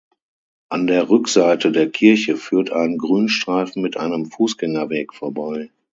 [0.69, 5.69] An der Rückseite der Kirche führt ein Grünstreifen mit einem Fußgängerweg vorbei.